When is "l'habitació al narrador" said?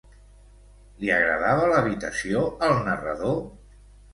1.73-3.39